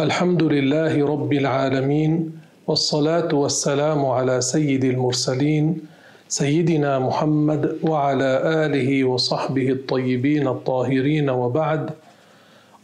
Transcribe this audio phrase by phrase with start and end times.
[0.00, 2.32] الحمد لله رب العالمين
[2.66, 5.80] والصلاة والسلام على سيد المرسلين
[6.28, 11.90] سيدنا محمد وعلى آله وصحبه الطيبين الطاهرين وبعد.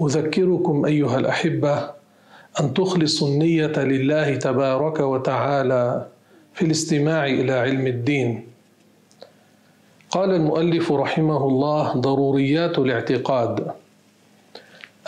[0.03, 1.91] أذكركم أيها الأحبة
[2.61, 6.07] أن تخلصوا النية لله تبارك وتعالى
[6.55, 8.47] في الاستماع إلى علم الدين.
[10.11, 13.71] قال المؤلف رحمه الله ضروريات الاعتقاد.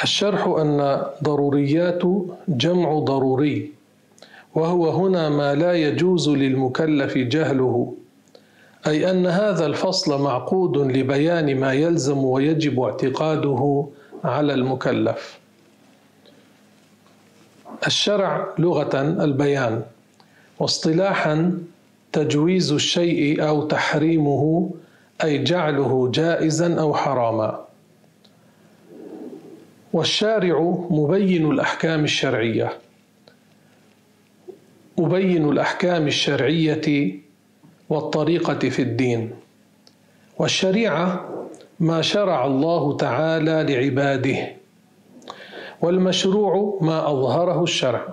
[0.02, 2.02] الشرح أن ضروريات
[2.48, 3.72] جمع ضروري
[4.54, 7.94] وهو هنا ما لا يجوز للمكلف جهله
[8.86, 13.86] أي أن هذا الفصل معقود لبيان ما يلزم ويجب اعتقاده
[14.24, 15.38] على المكلف.
[17.86, 19.82] الشرع لغة البيان
[20.58, 21.58] واصطلاحا
[22.12, 24.70] تجويز الشيء أو تحريمه
[25.24, 27.69] أي جعله جائزا أو حراما.
[29.92, 32.72] والشارع مبين الأحكام الشرعية.
[34.98, 37.14] أبين الأحكام الشرعية
[37.88, 39.30] والطريقة في الدين.
[40.38, 41.28] والشريعة
[41.80, 44.36] ما شرع الله تعالى لعباده
[45.82, 48.06] والمشروع ما أظهره الشرع.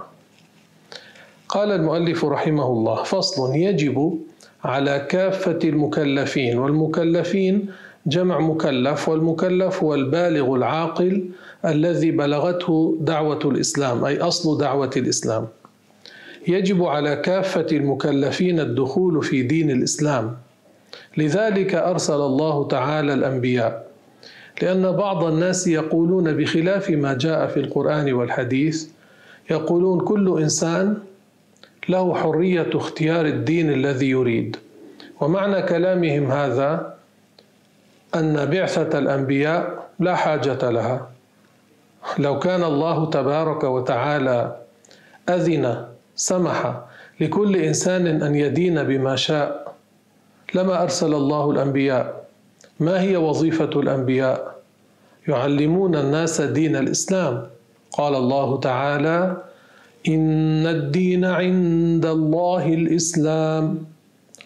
[1.49, 4.19] قال المؤلف رحمه الله فصل يجب
[4.63, 7.71] على كافة المكلفين والمكلفين
[8.07, 11.29] جمع مكلف والمكلف هو البالغ العاقل
[11.65, 15.47] الذي بلغته دعوة الإسلام أي أصل دعوة الإسلام.
[16.47, 20.37] يجب على كافة المكلفين الدخول في دين الإسلام.
[21.17, 23.87] لذلك أرسل الله تعالى الأنبياء.
[24.61, 28.87] لأن بعض الناس يقولون بخلاف ما جاء في القرآن والحديث
[29.51, 30.97] يقولون كل إنسان
[31.89, 34.55] له حرية اختيار الدين الذي يريد.
[35.21, 36.96] ومعنى كلامهم هذا
[38.15, 41.09] أن بعثة الأنبياء لا حاجة لها.
[42.19, 44.55] لو كان الله تبارك وتعالى
[45.29, 46.79] أذن سمح
[47.19, 49.75] لكل إنسان أن يدين بما شاء
[50.53, 52.25] لما أرسل الله الأنبياء.
[52.79, 54.55] ما هي وظيفة الأنبياء؟
[55.27, 57.47] يعلمون الناس دين الإسلام.
[57.91, 59.37] قال الله تعالى
[60.07, 63.85] إن الدين عند الله الإسلام.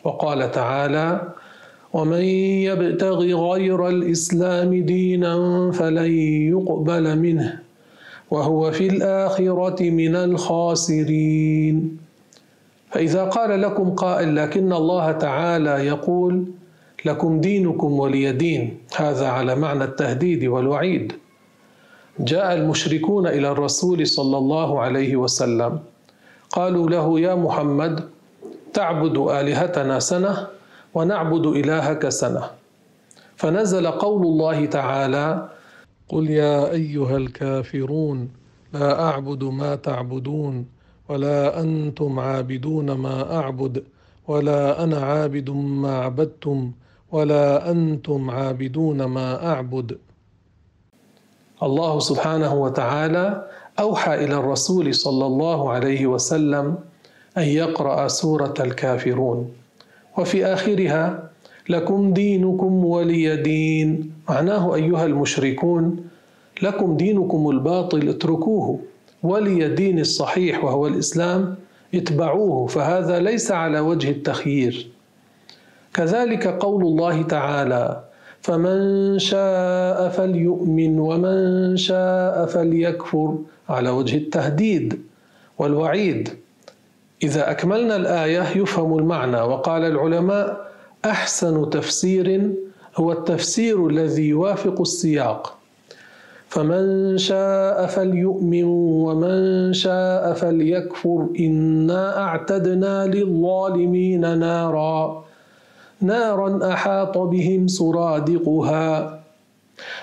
[0.03, 1.21] وقال تعالى
[1.93, 2.21] ومن
[2.67, 3.19] يبتغ
[3.51, 6.11] غير الإسلام دينا فلن
[6.51, 7.59] يقبل منه
[8.31, 11.97] وهو في الآخرة من الخاسرين.
[12.91, 16.45] فإذا قال لكم قائل لكن الله تعالى يقول
[17.05, 21.13] لكم دينكم ولي دين هذا على معنى التهديد والوعيد.
[22.19, 25.79] جاء المشركون إلى الرسول صلى الله عليه وسلم
[26.49, 28.03] قالوا له يا محمد
[28.73, 30.47] تعبد آلهتنا سنة؟
[30.93, 32.43] ونعبد إلهك سنة.
[33.35, 35.49] فنزل قول الله تعالى
[36.09, 38.29] قل يا أيها الكافرون
[38.73, 40.65] لا أعبد ما تعبدون
[41.09, 43.83] ولا أنتم عابدون ما أعبد
[44.27, 46.71] ولا أنا عابد ما عبدتم
[47.11, 49.97] ولا أنتم عابدون ما أعبد.
[51.63, 53.47] الله سبحانه وتعالى
[53.79, 56.77] أوحى إلى الرسول صلى الله عليه وسلم
[57.37, 59.60] أن يقرأ سورة الكافرون.
[60.17, 61.29] وفي آخرها
[61.69, 64.11] لكم دينكم ولي دين.
[64.29, 66.03] معناه أيها المشركون
[66.61, 68.79] لكم دينكم الباطل اتركوه
[69.23, 71.55] ولي دين الصحيح وهو الإسلام
[71.95, 74.87] اتبعوه فهذا ليس على وجه التخيير.
[75.93, 78.03] كذلك قول الله تعالى
[78.41, 83.37] فمن شاء فليؤمن ومن شاء فليكفر
[83.69, 85.01] على وجه التهديد
[85.59, 86.29] والوعيد.
[87.23, 90.71] إذا أكملنا الآية يفهم المعنى وقال العلماء
[91.05, 92.51] أحسن تفسير
[92.97, 95.57] هو التفسير الذي يوافق السياق.
[96.47, 98.63] فمن شاء فليؤمن
[99.05, 105.23] ومن شاء فليكفر إنا أعتدنا للظالمين نارا.
[106.01, 109.19] نارا أحاط بهم سرادقها.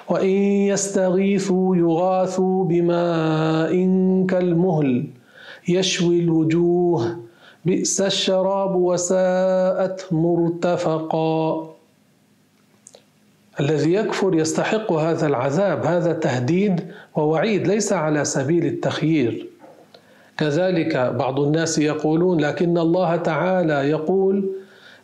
[0.08, 0.28] وإن
[0.72, 3.72] يستغيثوا يغاثوا بماء
[4.28, 5.06] كالمهل.
[5.68, 7.16] يشوي الوجوه
[7.64, 11.70] بئس الشراب وساءت مرتفقا.
[13.60, 16.86] الذي يكفر يستحق هذا العذاب هذا تهديد
[17.16, 19.46] ووعيد ليس على سبيل التخيير.
[20.38, 24.50] كذلك بعض الناس يقولون لكن الله تعالى يقول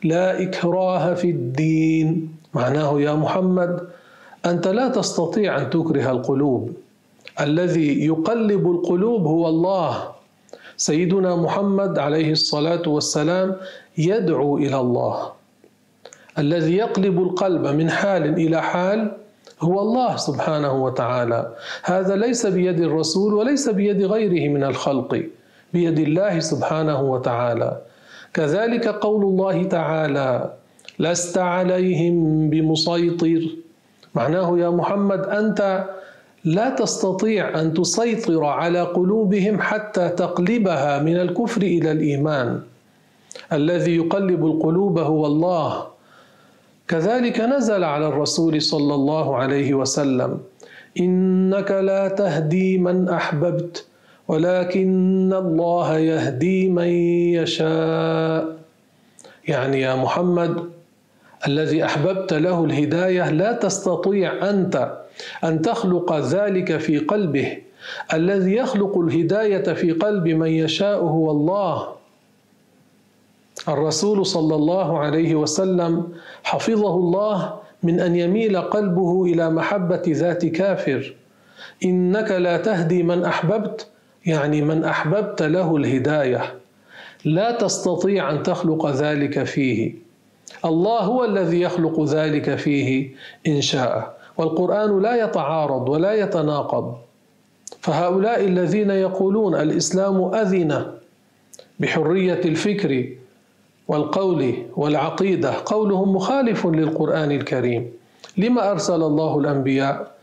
[0.04, 3.80] لا إكراه في الدين معناه يا محمد
[4.46, 6.72] أنت لا تستطيع أن تكره القلوب.
[7.40, 10.13] الذي يقلب القلوب هو الله.
[10.76, 13.56] سيدنا محمد عليه الصلاة والسلام
[13.98, 15.32] يدعو إلى الله.
[16.38, 19.12] الذي يقلب القلب من حال إلى حال
[19.60, 21.52] هو الله سبحانه وتعالى.
[21.82, 25.22] هذا ليس بيد الرسول وليس بيد غيره من الخلق
[25.72, 27.78] بيد الله سبحانه وتعالى.
[28.34, 30.52] كذلك قول الله تعالى
[30.98, 33.42] لست عليهم بمسيطر
[34.14, 35.84] معناه يا محمد أنت
[36.44, 42.60] لا تستطيع أن تسيطر على قلوبهم حتى تقلبها من الكفر إلى الإيمان.
[43.52, 45.86] الذي يقلب القلوب هو الله.
[46.88, 50.38] كذلك نزل على الرسول صلى الله عليه وسلم
[51.00, 53.86] إنك لا تهدي من أحببت
[54.28, 56.88] ولكن الله يهدي من
[57.40, 58.56] يشاء.
[59.48, 60.56] يعني يا محمد
[61.46, 64.98] الذي أحببت له الهداية لا تستطيع أنت
[65.44, 67.58] أن تخلق ذلك في قلبه.
[68.12, 71.88] الذي يخلق الهداية في قلب من يشاء هو الله.
[73.68, 76.08] الرسول صلى الله عليه وسلم
[76.44, 81.14] حفظه الله من أن يميل قلبه إلى محبة ذات كافر.
[81.84, 83.86] إنك لا تهدي من أحببت
[84.26, 86.54] يعني من أحببت له الهداية.
[87.24, 90.03] لا تستطيع أن تخلق ذلك فيه.
[90.64, 93.10] الله هو الذي يخلق ذلك فيه
[93.46, 94.16] إن شاء.
[94.36, 96.94] والقرآن لا يتعارض ولا يتناقض.
[97.80, 100.86] فهؤلاء الذين يقولون الإسلام اذن
[101.80, 103.08] بحرية الفكر
[103.88, 107.92] والقول والعقيدة قولهم مخالف للقرآن الكريم.
[108.36, 110.14] لما أرسل الله الأنبياء؟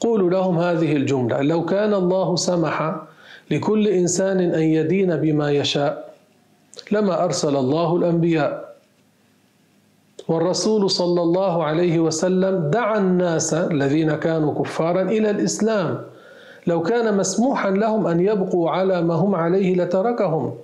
[0.00, 2.96] قولوا لهم هذه الجملة لو كان الله سمح
[3.50, 6.14] لكل إنسان أن يدين بما يشاء
[6.92, 8.67] لما أرسل الله الأنبياء.
[10.28, 16.04] والرسول صلى الله عليه وسلم دعا الناس الذين كانوا كفارا إلى الإسلام.
[16.66, 20.54] لو كان مسموحا لهم أن يبقوا على ما هم عليه لتركهم.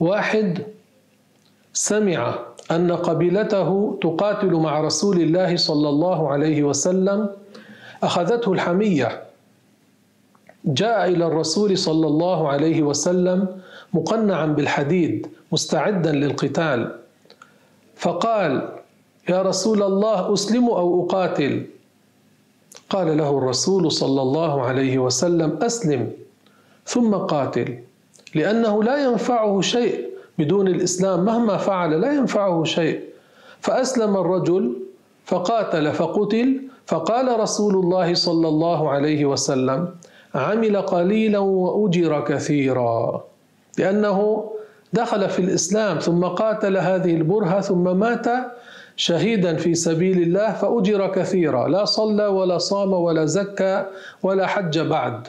[0.00, 0.58] واحد
[1.72, 2.38] سمع
[2.70, 7.28] أن قبيلته تقاتل مع رسول الله صلى الله عليه وسلم.
[8.02, 9.22] أخذته الحمية.
[10.64, 13.46] جاء إلى الرسول صلى الله عليه وسلم
[13.94, 16.98] مقنعا بالحديد مستعدا للقتال.
[17.98, 18.68] فقال
[19.28, 21.66] يا رسول الله أسلم أو أقاتل؟
[22.90, 26.12] قال له الرسول صلى الله عليه وسلم أسلم.
[26.86, 27.78] ثم قاتل
[28.34, 30.08] لأنه لا ينفعه شيء
[30.38, 31.24] بدون الإسلام.
[31.24, 33.00] مهما فعل لا ينفعه شيء.
[33.60, 34.76] فأسلم الرجل
[35.26, 36.60] فقاتل فقتل.
[36.86, 39.88] فقال رسول الله صلى الله عليه وسلم
[40.34, 43.24] عمل قليلا وأجر كثيرا.
[43.78, 44.50] لأنه
[44.92, 48.26] دخل في الإسلام ثم قاتل هذه البرهة ثم مات
[48.96, 51.68] شهيدا في سبيل الله فأجر كثيرا.
[51.68, 53.84] لا صلى ولا صام ولا زكى
[54.22, 55.26] ولا حج بعد.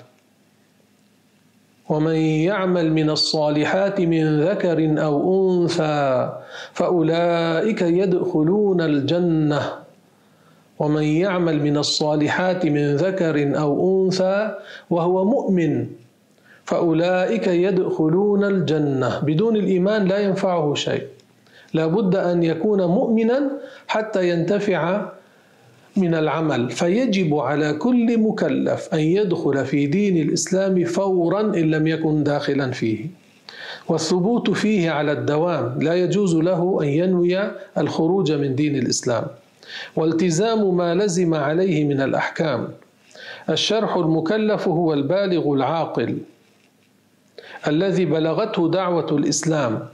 [1.90, 5.14] ومن يعمل من الصالحات من ذكر أو
[5.62, 6.30] أنثى
[6.74, 9.62] فأولئك يدخلون الجنة.
[10.80, 14.56] ومن يعمل من الصالحات من ذكر أو أنثى
[14.90, 15.88] وهو مؤمن.
[16.70, 19.20] فأولئك يدخلون الجنة.
[19.20, 21.04] بدون الإيمان لا ينفعه شيء.
[21.74, 23.52] لا بد أن يكون مؤمنا
[23.88, 25.06] حتى ينتفع
[25.98, 26.70] من العمل.
[26.70, 33.06] فيجب على كل مكلف أن يدخل في دين الإسلام فورا إن لم يكن داخلا فيه.
[33.88, 35.80] والثبوت فيه على الدوام.
[35.82, 39.26] لا يجوز له أن ينوي الخروج من دين الإسلام.
[39.96, 42.68] والتزام ما لزم عليه من الأحكام.
[43.50, 46.18] الشرح المكلف هو البالغ العاقل.
[47.68, 49.88] الذي بلغته دعوة الإسلام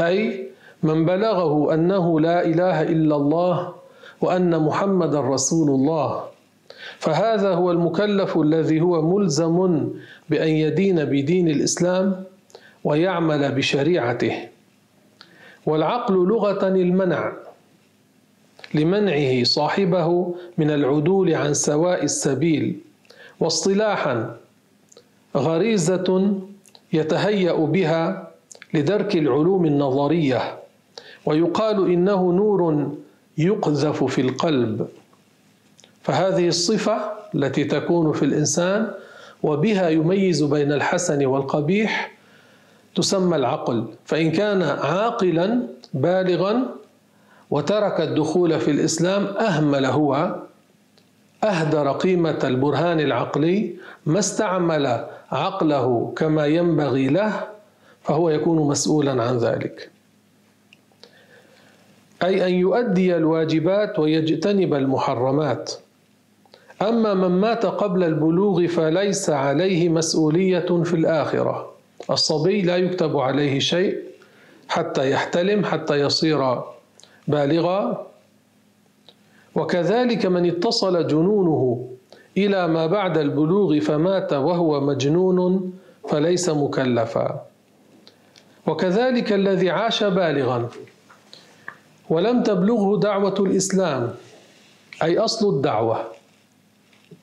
[0.00, 0.48] أي
[0.82, 3.74] من بلغه أنه لا إله إلا الله
[4.20, 6.24] وأن محمدا رسول الله.
[6.98, 9.88] فهذا هو المكلف الذي هو ملزم
[10.30, 12.24] بأن يدين بدين الإسلام
[12.84, 14.48] ويعمل بشريعته.
[15.66, 17.32] والعقل لغة المنع
[18.74, 22.80] لمنعه صاحبه من العدول عن سواء السبيل
[23.40, 24.36] واصطلاحا
[25.36, 26.38] غريزة
[26.96, 28.30] يتهيأ بها
[28.74, 30.58] لدرك العلوم النظرية
[31.26, 32.92] ويقال إنه نور
[33.38, 34.88] يقذف في القلب.
[36.02, 36.96] فهذه الصفة
[37.34, 38.90] التي تكون في الإنسان
[39.42, 42.12] وبها يميز بين الحسن والقبيح
[42.94, 43.84] تسمى العقل.
[44.04, 45.60] فإن كان عاقلا
[45.94, 46.62] بالغا
[47.50, 50.36] وترك الدخول في الإسلام أهمل هو
[51.44, 53.74] أهدر قيمة البرهان العقلي
[54.06, 57.48] ما استعمل عقله كما ينبغي له
[58.02, 59.90] فهو يكون مسؤولا عن ذلك.
[62.22, 65.72] أي أن يؤدي الواجبات ويجتنب المحرمات.
[66.82, 71.72] أما من مات قبل البلوغ فليس عليه مسؤولية في الآخرة.
[72.10, 73.98] الصبي لا يكتب عليه شيء
[74.68, 76.60] حتى يحتلم حتى يصير
[77.28, 78.06] بالغا.
[79.54, 81.88] وكذلك من اتصل جنونه
[82.36, 85.72] إلى ما بعد البلوغ فمات وهو مجنون
[86.08, 87.42] فليس مكلفا.
[88.66, 90.68] وكذلك الذي عاش بالغا.
[92.10, 94.14] ولم تبلغه دعوة الإسلام
[95.02, 95.98] أي أصل الدعوة.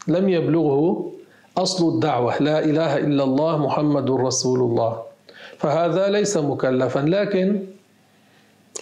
[0.07, 1.11] لم يبلغه
[1.57, 2.41] أصل الدعوة.
[2.41, 5.01] لا إله إلا الله محمد رسول الله.
[5.57, 6.99] فهذا ليس مكلفا.
[6.99, 7.59] لكن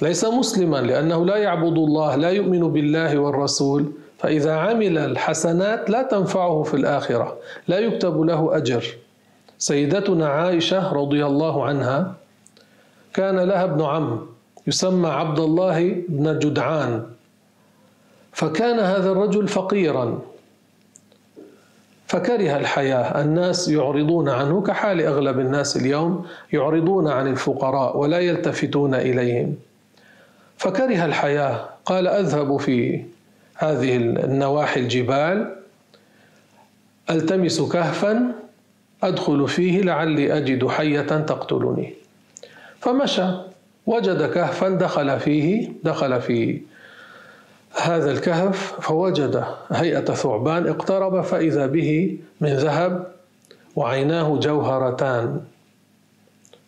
[0.02, 3.92] ليس مسلما لأنه لا يعبد الله لا يؤمن بالله والرسول.
[4.22, 7.38] فإذا عمل الحسنات لا تنفعه في الآخرة
[7.68, 8.86] لا يكتب له أجر.
[9.58, 12.14] سيدتنا عائشة رضي الله عنها
[13.14, 14.26] كان لها ابن عم
[14.68, 17.04] يسمى عبد الله بن جدعان
[18.32, 20.20] فكان هذا الرجل فقيرا.
[22.08, 29.56] فكره الحياة الناس يعرضون عنه كحال أغلب الناس اليوم يعرضون عن الفقراء ولا يلتفتون إليهم.
[30.58, 33.06] فكره الحياة قال أذهب في
[33.62, 35.56] هذه النواحي الجبال
[37.10, 38.32] ألتمس كهفا
[39.04, 41.94] أدخل فيه لعلي أجد حية تقتلني.
[42.80, 43.26] فمشى
[43.86, 46.62] وجد كهفا دخل فيه دخل في
[47.82, 53.08] هذا الكهف فوجد هيئة ثعبان اقترب فإذا به من ذهب
[53.76, 55.42] وعيناه جوهرتان.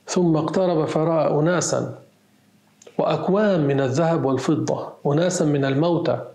[0.07, 1.95] ثم اقترب فرأى اناسا
[2.97, 6.32] واكوام من الذهب والفضة اناسا من الموتى.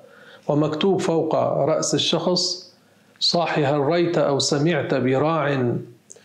[0.48, 2.72] ومكتوب فوق رأس الشخص
[3.20, 5.72] صاحي هل ريت أو سمعت براع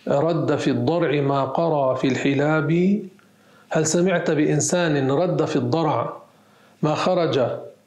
[0.08, 3.00] رد في الضرع ما قرى في الحلاب.
[3.70, 6.18] هل سمعت بإنسان رد في الضرع
[6.82, 7.40] ما خرج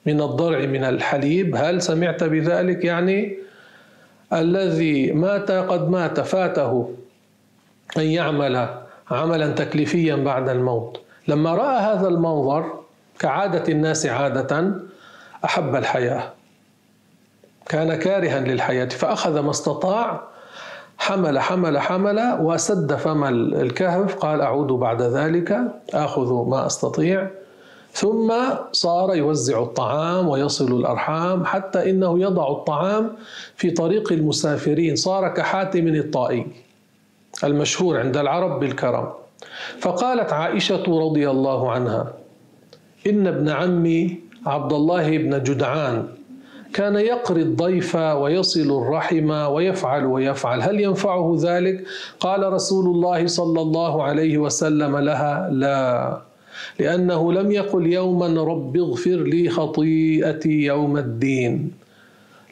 [0.06, 3.38] من الضرع من الحليب؟ هل سمعت بذلك؟ يعني
[4.32, 6.94] الذي مات قد مات فاته
[7.96, 8.68] أن يعمل
[9.10, 11.00] عملا تكليفيا بعد الموت.
[11.28, 12.72] لما رأى هذا المنظر
[13.18, 14.74] كعادة الناس عادة
[15.46, 16.32] أحب الحياة.
[17.68, 20.22] كان كارها للحياة فأخذ ما استطاع
[20.98, 23.24] حمل حمل حمل وسد فم
[23.54, 25.58] الكهف قال أعود بعد ذلك
[25.94, 27.30] آخذ ما أستطيع.
[27.92, 28.32] ثم
[28.72, 33.12] صار يوزع الطعام ويصل الأرحام حتى إنه يضع الطعام
[33.56, 34.96] في طريق المسافرين.
[34.96, 36.46] صار كحاتم الطائي
[37.44, 39.12] المشهور عند العرب بالكرم.
[39.80, 42.12] فقالت عائشة رضي الله عنها
[43.06, 46.08] إن ابن عمي عبد الله بن جدعان
[46.72, 50.62] كان يقري الضيف ويصل الرحم ويفعل ويفعل.
[50.62, 51.84] هل ينفعه ذلك؟
[52.20, 56.20] قال رسول الله صلى الله عليه وسلم لها لا
[56.78, 61.72] لأنه لم يقل يوما رب اغفر لي خطيئتي يوم الدين.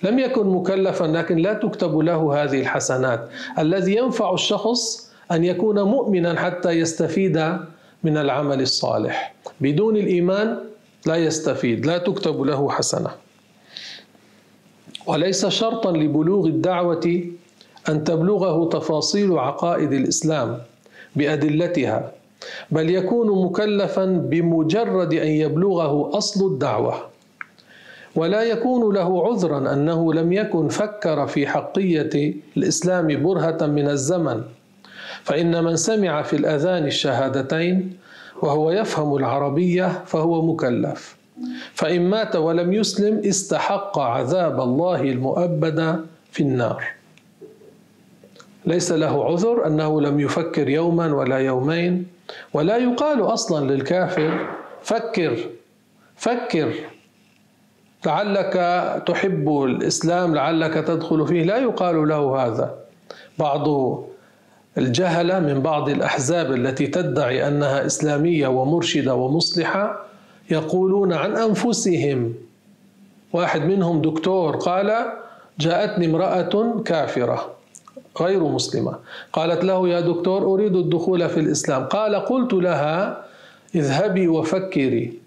[0.02, 3.28] لم يكن مكلفا لكن لا تكتب له هذه الحسنات.
[3.58, 7.36] الذي ينفع الشخص أن يكون مؤمنا حتى يستفيد
[8.04, 9.34] من العمل الصالح.
[9.60, 10.58] بدون الإيمان
[11.06, 13.10] لا يستفيد لا تكتب له حسنة.
[15.06, 17.22] وليس شرطا لبلوغ الدعوة
[17.88, 20.58] أن تبلغه تفاصيل عقائد الإسلام
[21.16, 22.12] بأدلتها
[22.70, 26.94] بل يكون مكلفا بمجرد أن يبلغه أصل الدعوة.
[28.16, 34.42] ولا يكون له عذرا أنه لم يكن فكر في حقية الإسلام برهة من الزمن.
[35.24, 37.96] فإن من سمع في الأذان الشهادتين
[38.42, 41.16] وهو يفهم العربية فهو مكلف.
[41.74, 46.84] فإن مات ولم يسلم استحق عذاب الله المؤبد في النار.
[48.66, 52.06] ليس له عذر أنه لم يفكر يوما ولا يومين.
[52.52, 54.46] ولا يقال أصلا للكافر
[54.82, 55.38] فكر
[56.16, 56.72] فكر.
[58.06, 58.54] لعلك
[59.06, 61.42] تحب الإسلام لعلك تدخل فيه.
[61.44, 62.74] لا يقال له هذا.
[63.38, 63.68] بعض
[64.78, 70.04] الجهلة من بعض الأحزاب التي تدعي أنها إسلامية ومرشدة ومصلحة
[70.50, 72.34] يقولون عن أنفسهم.
[73.32, 75.06] واحد منهم دكتور قال
[75.60, 77.54] جاءتني امرأة كافرة
[78.20, 78.94] غير مسلمة
[79.32, 81.84] قالت له يا دكتور أريد الدخول في الإسلام.
[81.84, 83.24] قال قلت لها
[83.74, 85.18] اذهبي وفكري.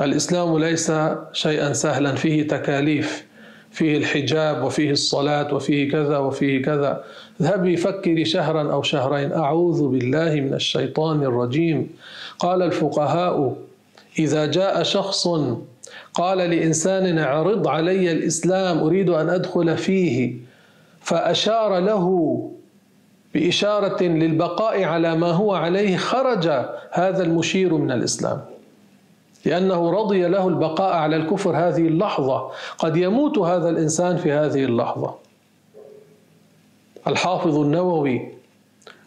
[0.00, 0.92] الإسلام ليس
[1.32, 3.29] شيئا سهلا فيه تكاليف.
[3.70, 7.04] فيه الحجاب وفيه الصلاة وفيه كذا وفيه كذا.
[7.40, 9.32] اذهبي فكري شهرا أو شهرين.
[9.32, 11.90] أعوذ بالله من الشيطان الرجيم.
[12.38, 13.56] قال الفقهاء
[14.18, 15.28] إذا جاء شخص
[16.14, 20.34] قال لإنسان اعرض علي الإسلام أريد أن أدخل فيه.
[21.00, 22.06] فأشار له
[23.34, 26.48] بإشارة للبقاء على ما هو عليه خرج
[26.90, 28.40] هذا المشير من الإسلام.
[29.44, 32.50] لأنه رضي له البقاء على الكفر هذه اللحظة.
[32.78, 35.14] قد يموت هذا الإنسان في هذه اللحظة.
[37.06, 38.28] الحافظ النووي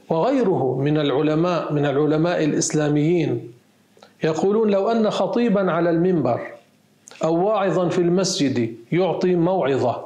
[0.09, 3.51] وغيره من العلماء من العلماء الإسلاميين
[4.23, 6.41] يقولون لو أن خطيبا على المنبر
[7.23, 10.05] أو واعظا في المسجد يعطي موعظة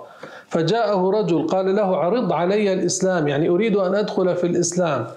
[0.49, 5.07] فجاءه رجل قال له عرض علي الإسلام يعني أريد أن أدخل في الإسلام.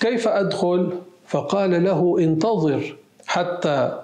[0.00, 0.92] كيف أدخل؟
[1.26, 2.96] فقال له انتظر
[3.26, 4.00] حتى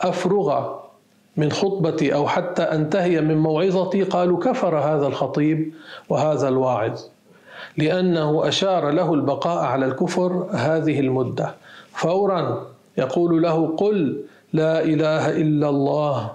[0.00, 0.78] أفرغ
[1.36, 5.72] من خطبتي أو حتى أنتهي من موعظتي قالوا كفر هذا الخطيب
[6.08, 7.00] وهذا الواعظ
[7.76, 11.54] لأنه أشار له البقاء على الكفر هذه المدة.
[11.92, 12.66] فورا
[12.98, 16.30] يقول له قل لا إله إلا الله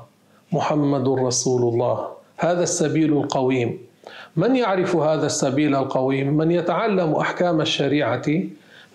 [0.51, 3.79] محمد رسول الله هذا السبيل القويم.
[4.35, 8.25] من يعرف هذا السبيل القويم؟ من يتعلم أحكام الشريعة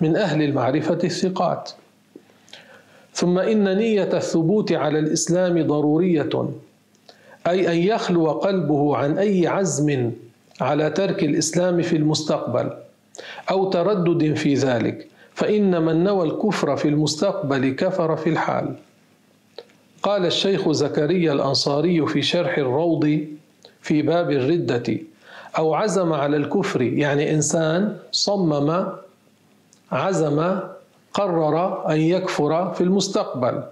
[0.01, 1.71] من أهل المعرفة الثقات.
[3.19, 6.49] ثم إن نية الثبوت على الإسلام ضرورية
[7.47, 10.11] أي أن يخلو قلبه عن أي عزم
[10.61, 12.71] على ترك الإسلام في المستقبل
[13.51, 18.75] أو تردد في ذلك فإن من نوى الكفر في المستقبل كفر في الحال.
[20.03, 23.27] قال الشيخ زكريا الأنصاري في شرح الروض
[23.83, 24.99] في باب الردة
[25.59, 28.87] أو عزم على الكفر يعني إنسان صمم
[29.93, 30.61] عزم
[31.15, 33.62] قرر أن يكفر في المستقبل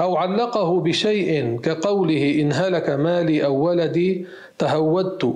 [0.00, 4.26] أو علقه بشيء كقوله إن هلك مالي أو ولدي
[4.58, 5.34] تهودت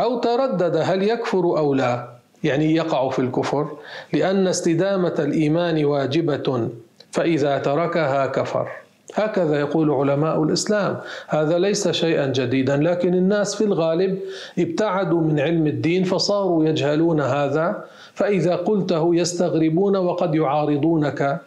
[0.00, 2.08] أو تردد هل يكفر أو لا.
[2.44, 3.68] يعني يقع في الكفر
[4.12, 6.68] لأن استدامة الإيمان واجبة
[7.10, 8.68] فإذا تركها كفر.
[9.14, 10.96] هكذا يقول علماء الإسلام.
[11.28, 14.18] هذا ليس شيئا جديدا لكن الناس في الغالب
[14.58, 21.40] ابتعدوا من علم الدين فصاروا يجهلون هذا فإذا قلته يستغربون وقد يعارضونك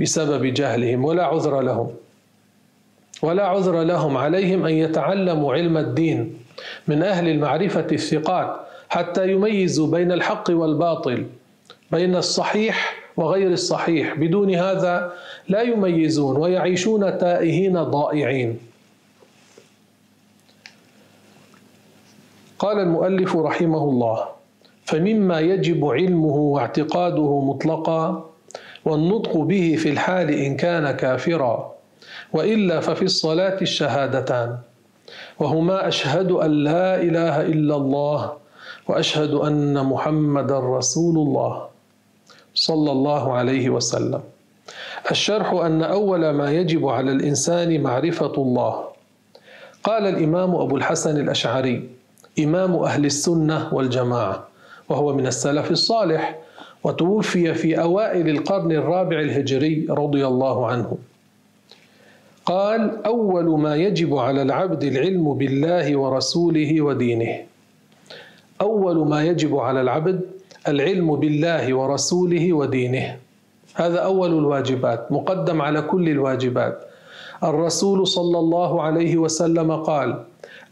[0.00, 1.90] بسبب جهلهم ولا عذر لهم.
[3.22, 6.38] ولا عذر لهم عليهم أن يتعلموا علم الدين
[6.88, 8.56] من أهل المعرفة الثقات
[8.88, 11.26] حتى يميزوا بين الحق والباطل
[11.90, 14.14] بين الصحيح وغير الصحيح.
[14.14, 15.12] بدون هذا
[15.48, 18.58] لا يميزون ويعيشون تائهين ضائعين.
[22.58, 24.35] قال المؤلف رحمه الله
[24.86, 28.30] فمما يجب علمه واعتقاده مطلقا
[28.84, 31.72] والنطق به في الحال إن كان كافرا
[32.32, 34.58] وإلا ففي الصلاة الشهادتان.
[35.38, 38.32] وهما أشهد أن لا إله إلا الله
[38.88, 41.66] وأشهد أن محمدا رسول الله
[42.54, 44.20] صلى الله عليه وسلم.
[45.10, 48.84] الشرح أن أول ما يجب على الإنسان معرفة الله.
[49.84, 51.88] قال الإمام أبو الحسن الأشعري
[52.38, 54.45] إمام أهل السنة والجماعة.
[54.88, 56.38] وهو من السلف الصالح
[56.84, 60.98] وتوفي في أوائل القرن الرابع الهجري رضي الله عنه.
[62.46, 67.34] قال أول ما يجب على العبد العلم بالله ورسوله ودينه.
[68.60, 70.20] أول ما يجب على العبد
[70.68, 73.16] العلم بالله ورسوله ودينه.
[73.74, 76.78] هذا أول الواجبات مقدم على كل الواجبات.
[77.44, 80.22] الرسول صلى الله عليه وسلم قال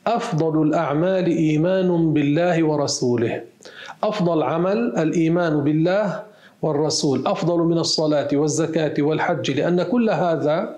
[0.06, 3.42] أفضل الأعمال إيمان بالله ورسوله.
[4.04, 6.22] أفضل عمل الإيمان بالله
[6.62, 10.76] والرسول أفضل من الصلاة والزكاة والحج لأن كل هذا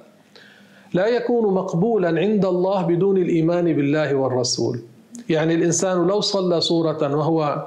[0.94, 4.80] لا يكون مقبولا عند الله بدون الإيمان بالله والرسول.
[5.28, 7.66] يعني الإنسان لو صلى سورة وهو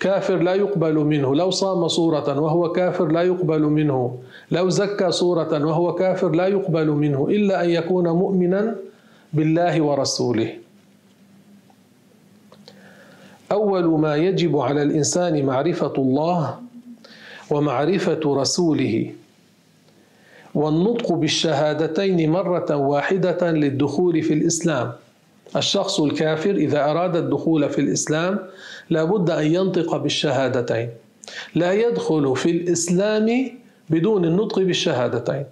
[0.00, 4.18] كافر لا يقبل منه لو صام صورة وهو كافر لا يقبل منه
[4.50, 8.76] لو زكى صورة وهو كافر لا يقبل منه إلا أن يكون مؤمنا
[9.32, 10.61] بالله ورسوله.
[13.52, 16.60] أول ما يجب على الإنسان معرفة الله
[17.50, 19.12] ومعرفة رسوله
[20.54, 24.92] والنطق بالشهادتين مرة واحدة للدخول في الإسلام.
[25.56, 28.38] الشخص الكافر إذا أراد الدخول في الإسلام
[28.90, 30.88] لابد أن ينطق بالشهادتين.
[31.54, 33.50] لا يدخل في الإسلام
[33.90, 35.44] بدون النطق بالشهادتين.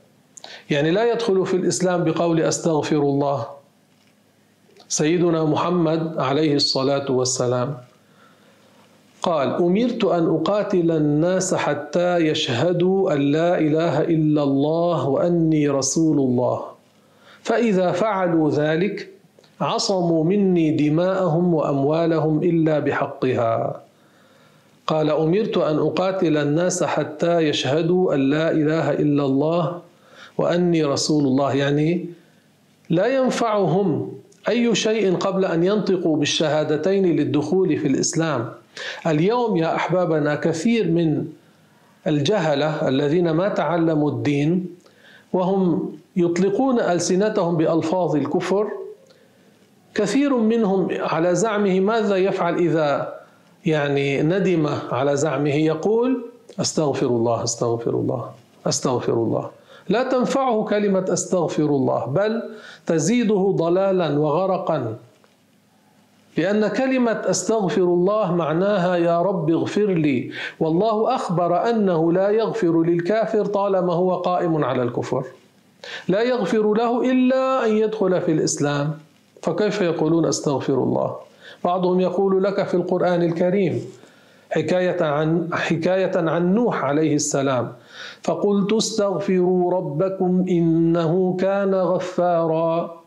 [0.71, 3.47] يعني لا يدخل في الإسلام بقول أستغفر الله.
[4.89, 7.90] سيدنا محمد عليه الصلاة والسلام.
[9.23, 16.63] قال أمرت أن أقاتل الناس حتى يشهدوا أن لا إله إلا الله وأني رسول الله.
[17.43, 19.09] فإذا فعلوا ذلك
[19.61, 23.83] عصموا مني دماءهم وأموالهم إلا بحقها.
[24.87, 29.81] قال أمرت أن أقاتل الناس حتى يشهدوا أن لا إله إلا الله
[30.39, 31.55] وأني رسول الله.
[31.55, 32.07] يعني
[32.91, 34.13] لا ينفعهم
[34.49, 38.60] أي شيء قبل أن ينطقوا بالشهادتين للدخول في الإسلام.
[39.07, 41.27] اليوم يا أحبابنا كثير من
[42.07, 44.77] الجهلة الذين ما تعلموا الدين
[45.33, 48.71] وهم يطلقون ألسنتهم بألفاظ الكفر
[49.95, 53.21] كثير منهم على زعمه ماذا يفعل إذا
[53.67, 56.25] يعني ندم على زعمه؟ يقول
[56.61, 58.31] أستغفر الله أستغفر الله
[58.67, 59.51] أستغفر الله.
[59.89, 62.43] لا تنفعه كلمة أستغفر الله بل
[62.87, 64.97] تزيده ضلالا وغرقا.
[66.37, 70.31] لأن كلمة أستغفر الله معناها يا رب اغفر لي.
[70.61, 75.25] والله أخبر أنه لا يغفر للكافر طالما هو قائم على الكفر.
[76.09, 78.99] لا يغفر له إلا أن يدخل في الإسلام.
[79.43, 81.17] فكيف يقولون أستغفر الله؟
[81.65, 83.81] بعضهم يقول لك في القرآن الكريم
[84.51, 87.73] حكاية عن حكاية عن نوح عليه السلام.
[88.23, 93.00] فقلت استغفروا ربكم إنه كان غفارا.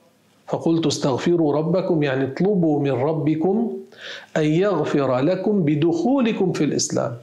[0.48, 3.72] فقلت استغفروا ربكم يعني اطلبوا من ربكم
[4.38, 7.14] أن يغفر لكم بدخولكم في الإسلام.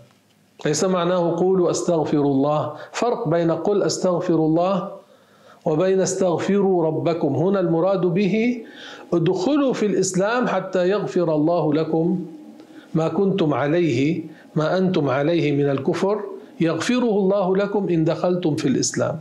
[0.66, 2.72] ليس معناه قولوا أستغفر الله.
[2.92, 4.88] فرق بين قل أستغفر الله
[5.66, 7.36] وبين استغفروا ربكم.
[7.36, 8.64] هنا المراد به
[9.12, 12.24] ادخلوا في الإسلام حتى يغفر الله لكم
[12.94, 14.22] ما كنتم عليه
[14.56, 16.20] ما أنتم عليه من الكفر.
[16.60, 19.18] يغفره الله لكم إن دخلتم في الإسلام.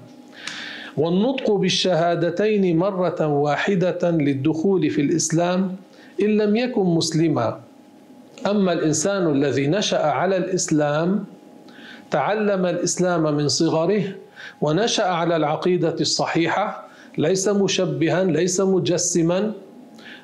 [0.99, 5.75] والنطق بالشهادتين مرة واحدة للدخول في الإسلام
[6.21, 7.59] إن لم يكن مسلما.
[8.47, 11.25] أما الإنسان الذي نشأ على الإسلام
[12.11, 14.03] تعلم الإسلام من صغره
[14.61, 19.51] ونشأ على العقيدة الصحيحة ليس مشبها ليس مجسما.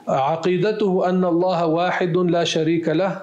[0.07, 3.21] عقيدته أن الله واحد لا شريك له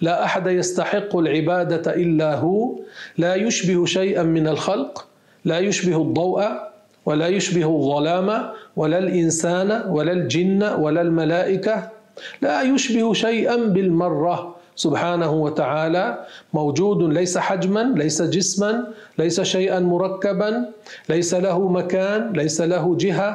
[0.00, 2.74] لا أحد يستحق العبادة إلا هو
[3.18, 5.06] لا يشبه شيئا من الخلق
[5.44, 6.67] لا يشبه الضوء
[7.08, 8.28] ولا يشبه الظلام
[8.76, 11.76] ولا الإنسان ولا الجن ولا الملائكة.
[12.44, 14.36] لا يشبه شيئا بالمرة.
[14.76, 16.04] سبحانه وتعالى
[16.54, 18.72] موجود ليس حجما ليس جسما
[19.18, 20.50] ليس شيئا مركبا
[21.08, 23.30] ليس له مكان ليس له جهة.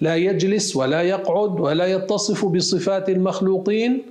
[0.00, 4.02] لا يجلس ولا يقعد ولا يتصف بصفات المخلوقين.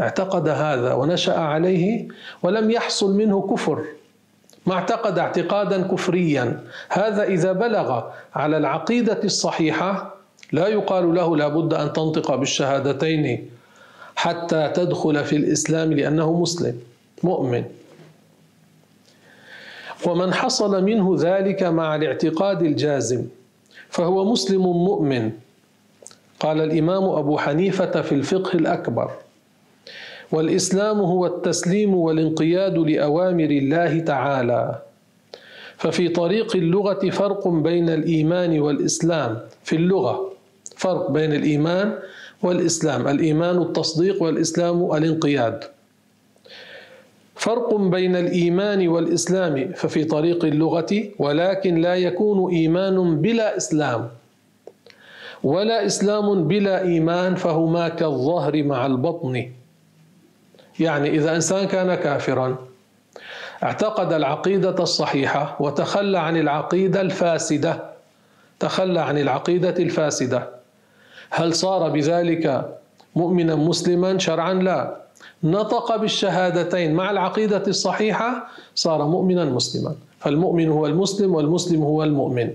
[0.00, 2.08] اعتقد هذا ونشأ عليه
[2.42, 3.97] ولم يحصل منه كفر.
[4.68, 6.60] ما اعتقد اعتقادا كفريا.
[6.88, 8.02] هذا إذا بلغ
[8.34, 10.14] على العقيدة الصحيحة
[10.52, 13.50] لا يقال له لابد أن تنطق بالشهادتين
[14.16, 16.80] حتى تدخل في الإسلام لأنه مسلم
[17.22, 17.64] مؤمن.
[20.06, 23.24] ومن حصل منه ذلك مع الاعتقاد الجازم
[23.90, 25.32] فهو مسلم مؤمن.
[26.40, 29.10] قال الإمام أبو حنيفة في الفقه الأكبر.
[30.32, 34.78] والإسلام هو التسليم والانقياد لأوامر الله تعالى.
[35.76, 39.38] ففي طريق اللغة فرق بين الإيمان والإسلام.
[39.64, 40.32] في اللغة
[40.76, 41.92] فرق بين الإيمان
[42.42, 43.08] والإسلام.
[43.08, 45.64] الإيمان التصديق والإسلام الانقياد.
[47.34, 49.72] فرق بين الإيمان والإسلام.
[49.72, 54.08] ففي طريق اللغة ولكن لا يكون إيمان بلا إسلام.
[55.42, 59.57] ولا إسلام بلا إيمان فهما كالظهر مع البطن.
[60.80, 62.56] يعني إذا إنسان كان كافرا
[63.62, 67.82] اعتقد العقيدة الصحيحة وتخلى عن العقيدة الفاسدة
[68.60, 70.48] تخلى عن العقيدة الفاسدة.
[71.30, 72.74] هل صار بذلك
[73.16, 74.96] مؤمنا مسلما؟ شرعا لا.
[75.44, 79.94] نطق بالشهادتين مع العقيدة الصحيحة صار مؤمنا مسلما.
[80.18, 82.50] فالمؤمن هو المسلم والمسلم هو المؤمن.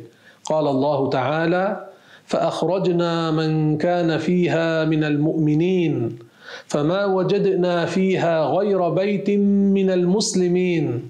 [0.46, 1.88] قال الله تعالى
[2.26, 6.20] فأخرجنا من كان فيها من المؤمنين
[6.68, 9.30] فما وجدنا فيها غير بيت
[9.78, 11.10] من المسلمين.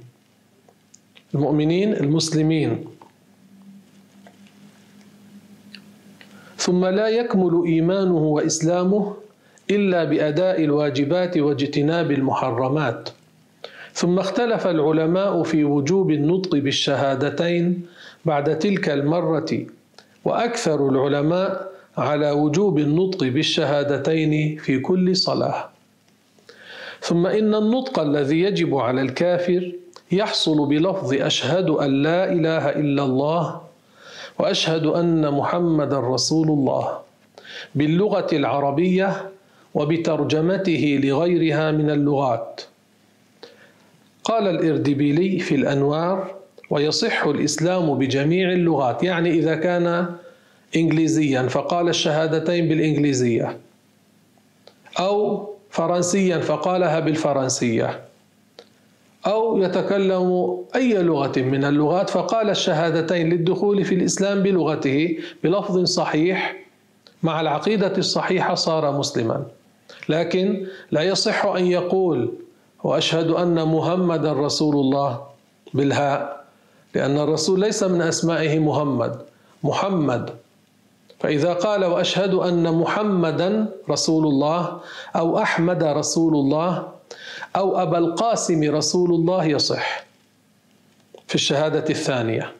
[1.35, 2.85] المؤمنين المسلمين.
[6.57, 9.13] ثم لا يكمل إيمانه وإسلامه
[9.71, 13.09] إلا بأداء الواجبات واجتناب المحرمات.
[13.93, 17.85] ثم اختلف العلماء في وجوب النطق بالشهادتين
[18.25, 19.65] بعد تلك المرة
[20.25, 25.69] وأكثر العلماء على وجوب النطق بالشهادتين في كل صلاة.
[27.01, 29.71] ثم إن النطق الذي يجب على الكافر
[30.11, 33.61] يحصل بلفظ أشهد أن لا إله إلا الله
[34.39, 36.99] وأشهد أن محمدا رسول الله
[37.75, 39.29] باللغة العربية
[39.73, 42.61] وبترجمته لغيرها من اللغات.
[44.23, 46.35] قال الإردبيلي في الأنوار
[46.69, 49.03] ويصح الإسلام بجميع اللغات.
[49.03, 50.15] يعني إذا كان
[50.75, 53.57] انجليزيا فقال الشهادتين بالإنجليزية.
[54.99, 58.01] أو فرنسيا فقالها بالفرنسية.
[59.27, 66.55] أو يتكلم أي لغة من اللغات فقال الشهادتين للدخول في الإسلام بلغته بلفظ صحيح
[67.23, 69.45] مع العقيدة الصحيحة صار مسلما.
[70.09, 72.33] لكن لا يصح أن يقول
[72.83, 75.21] وأشهد أن محمدا رسول الله
[75.73, 76.43] بالهاء
[76.95, 79.21] لأن الرسول ليس من أسمائه محمد.
[79.63, 80.29] محمد
[81.23, 84.79] فإذا قال وأشهد أن محمدا رسول الله
[85.15, 86.87] أو أحمد رسول الله
[87.55, 90.03] أو أبا القاسم رسول الله يصح.
[91.27, 92.51] في الشهادة الثانية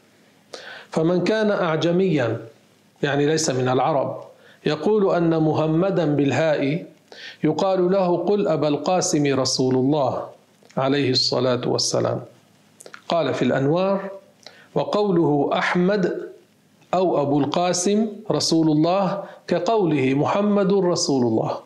[0.91, 2.41] فمن كان أعجميا
[3.03, 4.23] يعني ليس من العرب
[4.65, 6.85] يقول أن محمدا بالهاء
[7.43, 10.27] يقال له قل أبا القاسم رسول الله
[10.77, 12.21] عليه الصلاة والسلام.
[13.09, 14.09] قال في الأنوار
[14.75, 16.32] وقوله أحمد
[16.93, 21.57] أو أبو القاسم رسول الله كقوله محمد رسول الله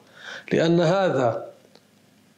[0.54, 1.48] لأن هذا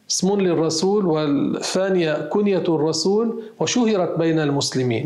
[0.09, 5.05] اسم للرسول والثانية كنية الرسول وشهرت بين المسلمين.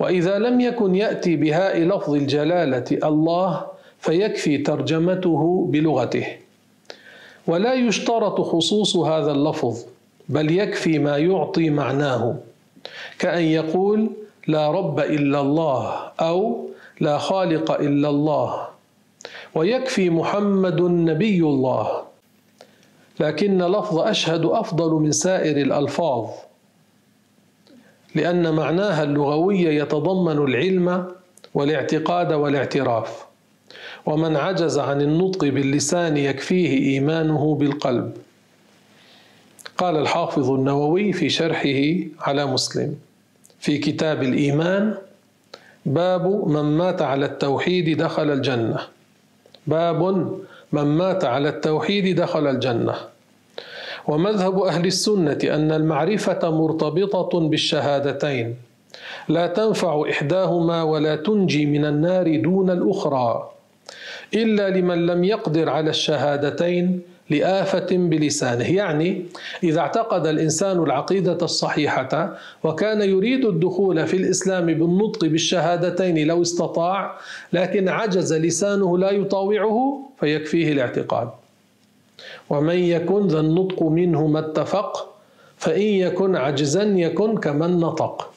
[0.00, 3.66] وإذا لم يكن يأتي بهاء لفظ الجلالة الله
[4.00, 6.26] فيكفي ترجمته بلغته.
[7.46, 9.84] ولا يشترط خصوص هذا اللفظ
[10.28, 12.36] بل يكفي ما يعطي معناه.
[13.18, 14.10] كأن يقول
[14.46, 16.68] لا رب إلا الله أو
[17.00, 18.68] لا خالق إلا الله.
[19.54, 22.02] ويكفي محمد نبي الله.
[23.20, 26.28] لكن لفظ أشهد أفضل من سائر الألفاظ.
[28.14, 31.06] لأن معناها اللغوي يتضمن العلم
[31.54, 33.26] والاعتقاد والاعتراف.
[34.06, 38.16] ومن عجز عن النطق باللسان يكفيه إيمانه بالقلب.
[39.78, 41.80] قال الحافظ النووي في شرحه
[42.20, 42.96] على مسلم.
[43.60, 44.94] في كتاب الإيمان
[45.86, 48.78] باب من مات على التوحيد دخل الجنة.
[49.66, 50.02] باب
[50.72, 52.94] من مات على التوحيد دخل الجنة.
[54.06, 58.56] ومذهب أهل السنة أن المعرفة مرتبطة بالشهادتين.
[59.28, 63.50] لا تنفع إحداهما ولا تنجي من النار دون الأخرى.
[64.34, 68.70] إلا لمن لم يقدر على الشهادتين لآفة بلسانه.
[68.74, 69.26] يعني
[69.62, 77.18] إذا اعتقد الإنسان العقيدة الصحيحة وكان يريد الدخول في الإسلام بالنطق بالشهادتين لو استطاع
[77.52, 81.30] لكن عجز لسانه لا يطاوعه فيكفيه الاعتقاد.
[82.50, 85.14] ومن يكن ذا النطق منه ما اتفق
[85.58, 88.30] فإن يكن عجزا يكن كمن نطق.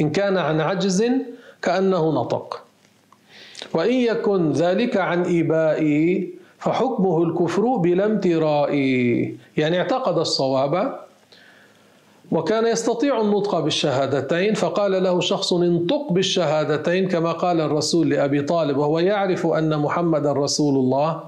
[0.00, 1.04] إن كان عن عجز
[1.62, 2.62] كأنه نطق.
[3.72, 6.28] وإن يكن ذلك عن إيبائه
[6.64, 8.74] فحكمه الكفر بلا امتراء.
[9.56, 11.00] يعني اعتقد الصواب
[12.32, 18.98] وكان يستطيع النطق بالشهادتين فقال له شخص انطق بالشهادتين كما قال الرسول لأبي طالب وهو
[18.98, 21.20] يعرف أن محمد رسول الله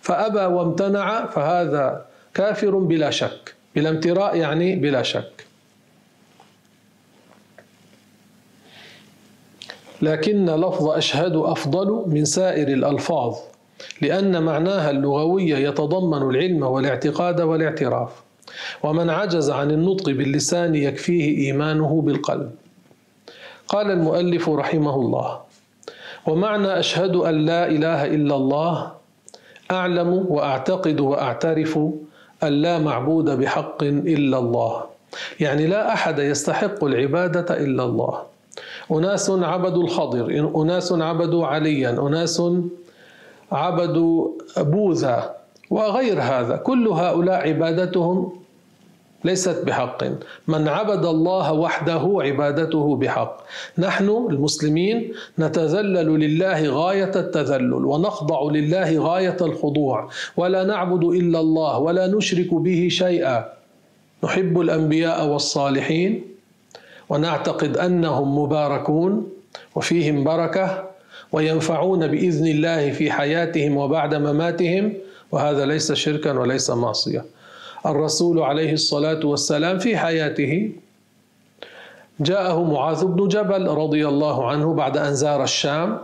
[0.00, 2.04] فأبى وامتنع فهذا
[2.34, 3.54] كافر بلا شك.
[3.76, 5.46] بلا امتراء يعني بلا شك.
[10.02, 13.36] لكن لفظ أشهد أفضل من سائر الألفاظ.
[14.02, 18.22] لأن معناها اللغوي يتضمن العلم والاعتقاد والاعتراف
[18.82, 22.50] ومن عجز عن النطق باللسان يكفيه إيمانه بالقلب.
[23.68, 25.40] قال المؤلف رحمه الله
[26.26, 28.92] ومعنى أشهد أن لا إله إلا الله
[29.70, 31.78] أعلم وأعتقد وأعترف
[32.42, 34.84] أن لا معبود بحق إلا الله.
[35.40, 38.22] يعني لا أحد يستحق العبادة إلا الله.
[38.92, 42.42] أناس عبدوا الخضر أناس عبدوا عليا أناس
[43.52, 45.34] عبدوا بوذا
[45.70, 48.32] وغير هذا كل هؤلاء عبادتهم
[49.24, 50.04] ليست بحق.
[50.48, 53.36] من عبد الله وحده عبادته بحق.
[53.78, 62.06] نحن المسلمين نتذلل لله غاية التذلل ونخضع لله غاية الخضوع ولا نعبد إلا الله ولا
[62.06, 63.44] نشرك به شيئا.
[64.24, 66.24] نحب الأنبياء والصالحين
[67.08, 69.28] ونعتقد أنهم مباركون
[69.74, 70.93] وفيهم بركة
[71.34, 74.92] وينفعون بإذن الله في حياتهم وبعد مماتهم
[75.32, 77.24] وهذا ليس شركا وليس معصية.
[77.86, 80.72] الرسول عليه الصلاة والسلام في حياته
[82.20, 85.98] جاءه معاذ بن جبل رضي الله عنه بعد أن زار الشام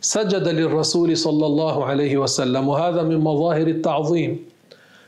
[0.00, 4.38] سجد للرسول صلى الله عليه وسلم وهذا من مظاهر التعظيم.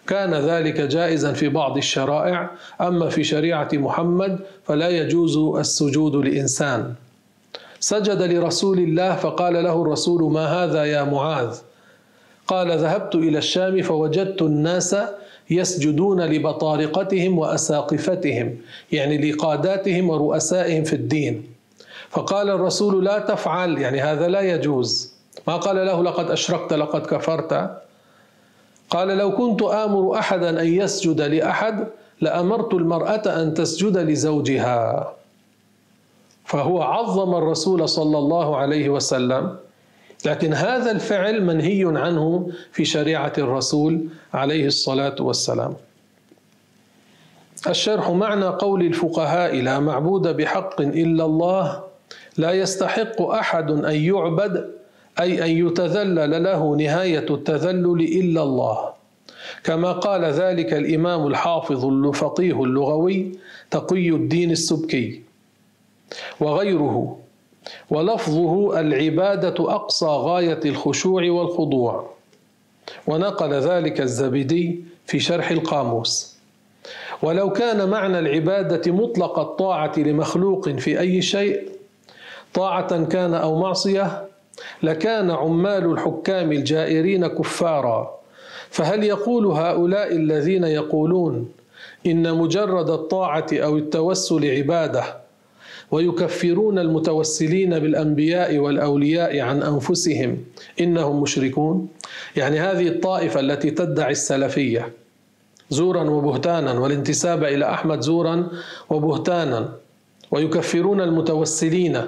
[0.07, 2.51] كان ذلك جائزا في بعض الشرائع
[2.81, 6.95] أما في شريعة محمد فلا يجوز السجود لإنسان.
[7.81, 11.59] سجد لرسول الله فقال له الرسول ما هذا يا معاذ؟
[12.47, 14.97] قال ذهبت إلى الشام فوجدت الناس
[15.51, 18.57] يسجدون لبطارقتهم وأساقفتهم
[18.93, 21.47] يعني لقاداتهم ورؤسائهم في الدين.
[22.11, 25.13] فقال الرسول لا تفعل يعني هذا لا يجوز.
[25.49, 27.71] ما قال له لقد أشركت لقد كفرت.
[28.91, 31.87] قال لو كنت آمر أحدا أن يسجد لأحد
[32.21, 35.13] لأمرت المرأة أن تسجد لزوجها.
[36.47, 39.57] فهو عظم الرسول صلى الله عليه وسلم.
[40.27, 45.75] لكن هذا الفعل منهي عنه في شريعة الرسول عليه الصلاة والسلام.
[47.69, 51.85] الشرح معنى قول الفقهاء لا معبود بحق إلا الله
[52.39, 54.71] لا يستحق أحد أن يعبد
[55.21, 58.79] أي أن يتذلل له نهاية التذلل إلا الله.
[59.65, 63.33] كما قال ذلك الإمام الحافظ الفقيه اللغوي
[63.71, 65.26] تقي الدين السبكي.
[66.41, 67.19] وغيره.
[67.91, 72.11] ولفظه العبادة أقصى غاية الخشوع والخضوع.
[73.07, 76.37] ونقل ذلك الزبيدي في شرح القاموس.
[77.23, 81.69] ولو كان معنى العبادة مطلق الطاعة لمخلوق في أي شيء
[82.55, 84.25] طاعة كان أو معصية
[84.83, 88.17] لكان عمال الحكام الجائرين كفارا.
[88.71, 91.53] فهل يقول هؤلاء الذين يقولون
[92.07, 95.26] إن مجرد الطاعة أو التوسل عبادة
[95.91, 100.39] ويكفرون المتوسلين بالأنبياء والأولياء عن أنفسهم.
[100.81, 101.89] إنهم مشركون.
[102.37, 104.93] يعني هذه الطائفة التي تدعي السلفية
[105.71, 108.49] زورا وبهتانا والانتساب إلى أحمد زورا
[108.91, 109.73] وبهتانا.
[110.31, 112.03] ويكفرون المتوسلين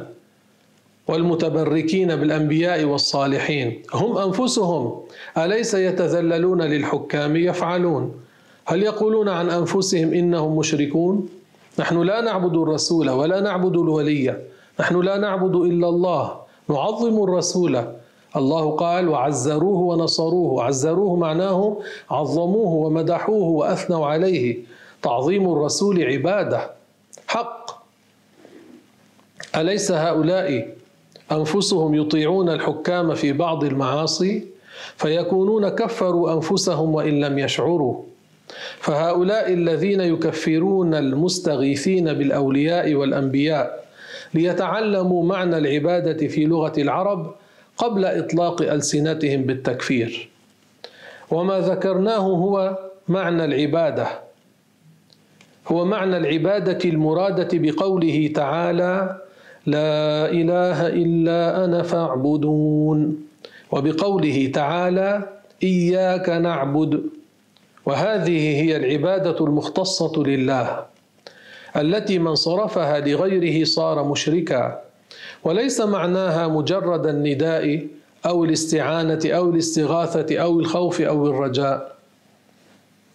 [1.08, 3.82] والمتبركين بالأنبياء والصالحين.
[3.94, 5.00] هم أنفسهم.
[5.38, 8.14] أليس يتذللون للحكام يفعلون؟
[8.66, 11.28] هل يقولون عن أنفسهم إنهم مشركون؟
[11.78, 14.36] نحن لا نعبد الرسول ولا نعبد الولي.
[14.80, 16.40] نحن لا نعبد إلا الله.
[16.68, 17.84] نعظم الرسول.
[18.36, 21.76] الله قال وعزروه ونصروه عزروه معناه
[22.10, 24.58] عظموه ومدحوه وأثنوا عليه.
[25.02, 26.70] تعظيم الرسول عبادة.
[27.26, 27.82] حق.
[29.56, 30.68] أليس هؤلاء
[31.32, 34.46] أنفسهم يطيعون الحكام في بعض المعاصي؟
[34.96, 38.08] فيكونون كفروا أنفسهم وإن لم يشعروا.
[38.80, 43.84] فهؤلاء الذين يكفرون المستغيثين بالأولياء والأنبياء
[44.34, 47.34] ليتعلموا معنى العبادة في لغة العرب
[47.76, 50.28] قبل إطلاق ألسنتهم بالتكفير.
[51.30, 54.06] وما ذكرناه هو معنى العبادة
[55.68, 59.16] هو معنى العبادة المرادة بقوله تعالى
[59.66, 63.16] لا إله إلا أنا فاعبدون
[63.72, 65.22] وبقوله تعالى
[65.62, 67.02] إياك نعبد
[67.88, 70.85] وهذه هي العبادة المختصة لله
[71.77, 74.81] التي من صرفها لغيره صار مشركا
[75.44, 77.87] وليس معناها مجرد النداء
[78.27, 81.96] أو الاستعانة أو الاستغاثة أو الخوف أو الرجاء.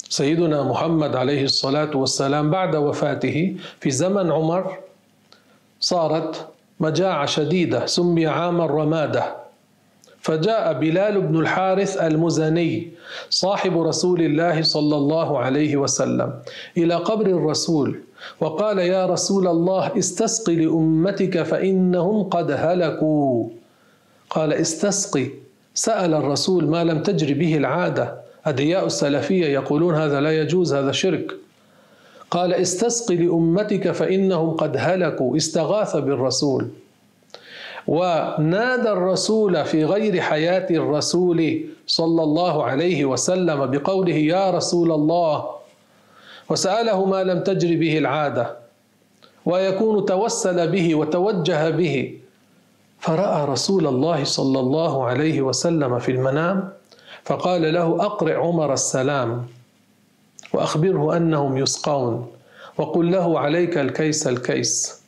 [0.09, 4.77] سيدنا محمد عليه الصلاة والسلام بعد وفاته في زمن عمر
[5.79, 6.47] صارت
[6.79, 9.42] مجاعة شديدة سمي عام الرمادة.
[10.23, 12.91] فجاء بلال بن الحارث المزني
[13.29, 16.33] صاحب رسول الله صلى الله عليه وسلم
[16.77, 17.99] إلى قبر الرسول
[18.39, 23.49] وقال يا رسول الله استسق لأمتك فإنهم قد هلكوا.
[24.29, 25.27] قال استسقي.
[25.73, 31.31] سأل الرسول ما لم تجر به العادة؟ ادعياء السلفية يقولون هذا لا يجوز هذا شرك.
[32.31, 35.37] قال استسق لأمتك فإنهم قد هلكوا.
[35.37, 36.67] استغاث بالرسول.
[37.87, 45.49] ونادى الرسول في غير حياة الرسول صلى الله عليه وسلم بقوله يا رسول الله
[46.49, 48.57] وسأله ما لم تجر به العادة
[49.45, 52.17] ويكون توسل به وتوجه به.
[52.99, 56.69] فرأى رسول الله صلى الله عليه وسلم في المنام
[57.23, 59.47] فقال له أقرئ عمر السلام
[60.53, 62.27] وأخبره أنهم يسقون
[62.77, 65.02] وقل له عليك الكيس الكيس.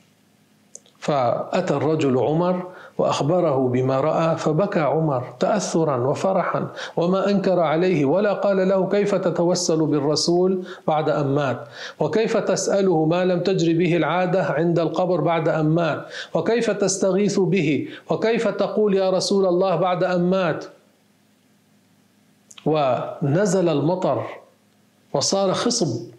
[1.05, 2.63] فأتى الرجل عمر
[2.97, 9.85] وأخبره بما رأى فبكى عمر تأثرا وفرحا وما أنكر عليه ولا قال له كيف تتوسل
[9.85, 11.67] بالرسول بعد أن مات؟
[11.99, 17.87] وكيف تسأله ما لم تجري به العادة عند القبر بعد أن مات؟ وكيف تستغيث به؟
[18.09, 20.65] وكيف تقول يا رسول الله بعد أن مات؟
[22.65, 24.23] ونزل المطر
[25.13, 26.15] وصار خصب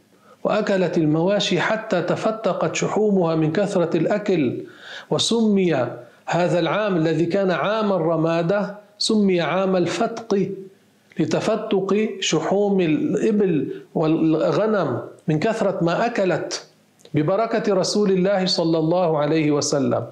[0.47, 4.63] وأكلت المواشي حتى تفتقت شحومها من كثرة الأكل
[5.11, 5.75] وسمي
[6.27, 10.51] هذا العام الذي كان عام الرمادة سمي عام الفتق
[11.19, 16.67] لتفتق شحوم الإبل والغنم من كثرة ما أكلت
[17.15, 20.07] ببركة رسول الله صلى الله عليه وسلم.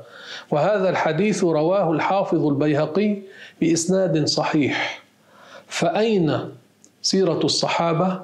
[0.50, 3.18] وهذا الحديث رواه الحافظ البيهقي
[3.60, 5.02] بإسناد صحيح.
[5.66, 6.38] فأين
[7.02, 8.20] سيرة الصحابة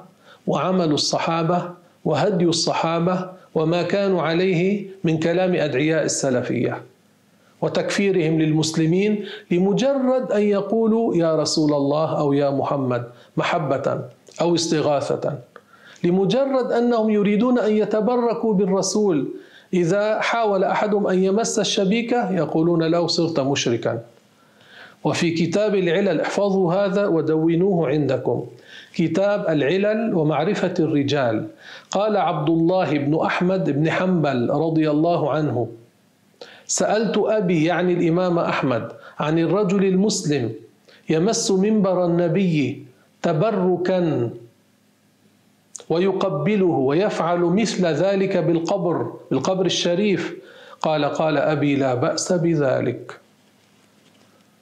[0.47, 6.81] وعمل الصحابة؟ وهدي الصحابة وما كانوا عليه من كلام أدعياء السلفية
[7.61, 13.03] وتكفيرهم للمسلمين لمجرد أن يقولوا يا رسول الله أو يا محمد
[13.37, 14.01] محبة
[14.41, 15.37] أو استغاثة
[16.03, 19.27] لمجرد أنهم يريدون أن يتبركوا بالرسول
[19.73, 24.01] إذا حاول أحدهم أن يمس الشبيكة يقولون له صرت مشركا.
[25.03, 28.45] وفي كتاب العلل احفظوا هذا ودونوه عندكم.
[28.93, 31.47] كتاب العلل ومعرفة الرجال.
[31.91, 35.67] قال عبد الله بن أحمد بن حنبل رضي الله عنه
[36.65, 40.53] سألت أبي يعني الإمام أحمد عن الرجل المسلم
[41.09, 42.85] يمس منبر النبي
[43.21, 44.29] تبركا
[45.89, 50.35] ويقبله ويفعل مثل ذلك بالقبر بالقبر الشريف.
[50.81, 53.19] قال قال أبي لا بأس بذلك.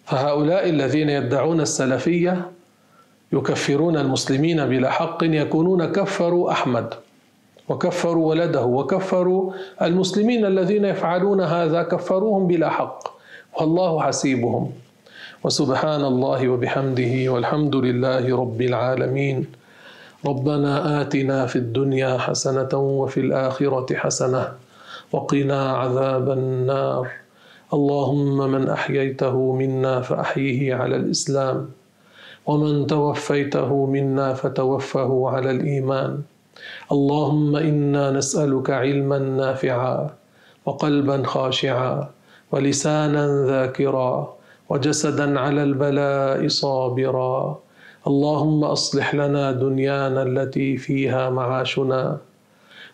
[0.05, 2.51] فهؤلاء الذين يدعون السلفية
[3.33, 6.93] يكفرون المسلمين بلا حق يكونون كفروا أحمد
[7.69, 12.99] وكفروا ولده وكفروا المسلمين الذين يفعلون هذا كفروهم بلا حق.
[13.59, 14.71] والله حسيبهم.
[15.43, 19.45] وسبحان الله وبحمده والحمد لله رب العالمين.
[20.25, 24.43] ربنا آتنا في الدنيا حسنة وفي الآخرة حسنة
[25.11, 27.07] وقنا عذاب النار.
[27.73, 31.69] اللهم من أحييته منا فأحيه على الإسلام.
[32.49, 36.11] ومن توفيته منا فتوفه على الإيمان.
[36.91, 40.09] اللهم إنا نسألك علما نافعا
[40.65, 42.09] وقلبا خاشعا
[42.51, 44.33] ولسانا ذاكرا
[44.69, 47.59] وجسدا على البلاء صابرا.
[48.07, 52.17] اللهم أصلح لنا دنيانا التي فيها معاشنا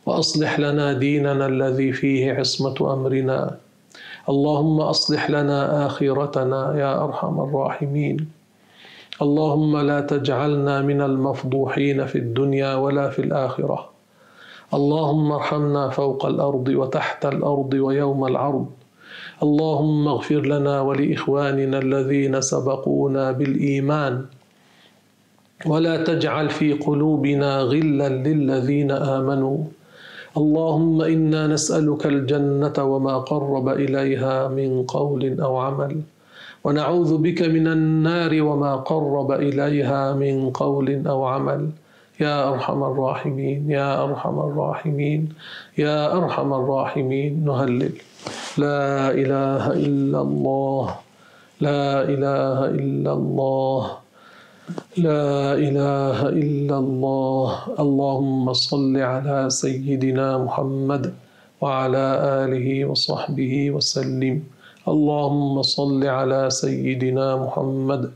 [0.06, 3.56] وأصلح لنا ديننا الذي فيه عصمة أمرنا.
[4.30, 8.18] اللهم أصلح لنا آخرتنا يا أرحم الراحمين.
[9.22, 13.90] اللهم لا تجعلنا من المفضوحين في الدنيا ولا في الآخرة.
[14.74, 18.66] اللهم ارحمنا فوق الأرض وتحت الأرض ويوم العرض.
[19.44, 24.26] اللهم اغفر لنا ولإخواننا الذين سبقونا بالإيمان.
[25.66, 29.58] ولا تجعل في قلوبنا غلا للذين آمنوا.
[30.38, 36.02] اللهم إنا نسألك الجنة وما قرب إليها من قول أو عمل.
[36.66, 41.70] ونعوذ بك من النار وما قرب إليها من قول أو عمل.
[42.20, 45.22] يا أرحم الراحمين يا أرحم الراحمين
[45.78, 47.32] يا أرحم الراحمين.
[47.46, 47.94] نهلل.
[48.58, 50.86] لا إله إلا الله
[51.62, 53.82] لا إله إلا الله
[54.98, 57.50] لا إله إلا الله.
[57.80, 61.14] اللهم صل على سيدنا محمد
[61.62, 62.06] وعلى
[62.42, 64.55] آله وصحبه وسلم.
[64.88, 68.12] اللهم صل على سيدنا محمد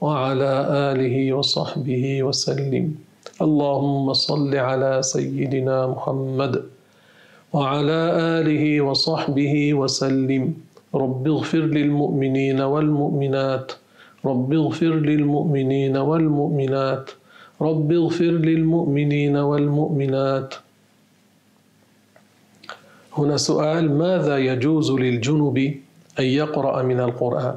[0.00, 0.52] وعلى
[0.92, 2.94] آله وصحبه وسلم.
[3.42, 6.64] اللهم صل على سيدنا محمد
[7.52, 8.00] وعلى
[8.38, 10.54] آله وصحبه وسلم.
[10.94, 13.72] رب اغفر للمؤمنين والمؤمنات.
[14.26, 17.06] رب اغفر للمؤمنين والمؤمنات.
[17.62, 20.54] رب اغفر للمؤمنين والمؤمنات.
[23.18, 25.74] هنا سؤال ماذا يجوز للجنب
[26.22, 27.56] أن يقرأ من القرآن.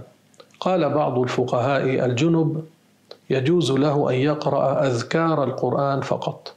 [0.60, 2.64] قال بعض الفقهاء الجنب
[3.30, 6.54] يجوز له أن يقرأ أذكار القرآن فقط.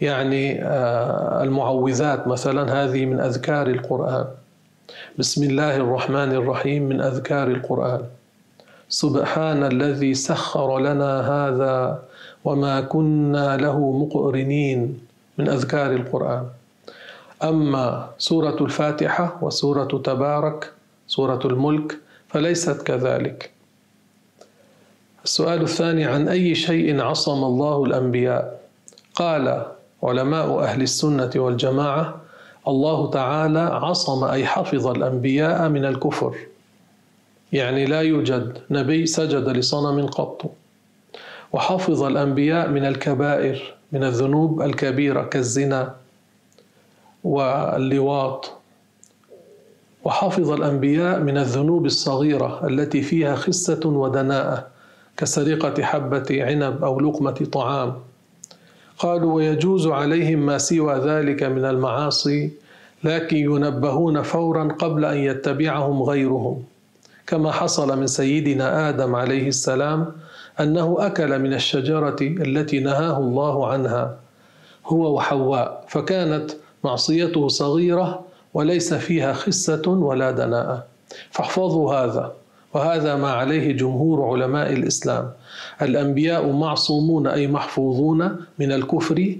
[0.00, 4.24] يعني آه، المعوذات مثلا هذه من أذكار القرآن.
[5.18, 8.02] بسم الله الرحمن الرحيم من أذكار القرآن.
[8.88, 12.02] سبحان الذي سخر لنا هذا
[12.44, 14.80] وما كنا له مقرنين
[15.38, 16.44] من أذكار القرآن.
[17.42, 20.79] أما سورة الفاتحة وسورة تبارك
[21.10, 21.98] سورة الملك
[22.28, 23.50] فليست كذلك.
[25.24, 28.60] السؤال الثاني عن أي شيء عصم الله الأنبياء؟
[29.14, 29.66] قال
[30.02, 32.20] علماء أهل السنة والجماعة
[32.68, 36.36] الله تعالى عصم أي حفظ الأنبياء من الكفر.
[37.52, 40.52] يعني لا يوجد نبي سجد لصنم قط.
[41.52, 45.94] وحفظ الأنبياء من الكبائر من الذنوب الكبيرة كالزنا
[47.24, 48.59] واللواط.
[50.04, 54.66] وحفظ الأنبياء من الذنوب الصغيرة التي فيها خسة ودناءة
[55.16, 57.94] كسرقة حبة عنب أو لقمة طعام.
[58.98, 62.50] قالوا ويجوز عليهم ما سوى ذلك من المعاصي
[63.04, 66.62] لكن ينبهون فورا قبل أن يتبعهم غيرهم.
[67.26, 70.06] كما حصل من سيدنا آدم عليه السلام
[70.60, 74.16] أنه أكل من الشجرة التي نهاه الله عنها
[74.86, 75.84] هو وحواء.
[75.88, 76.50] فكانت
[76.84, 80.84] معصيته صغيرة وليس فيها خسه ولا دناءة.
[81.30, 82.32] فاحفظوا هذا
[82.74, 85.30] وهذا ما عليه جمهور علماء الإسلام.
[85.82, 89.36] الأنبياء معصومون أي محفوظون من الكفر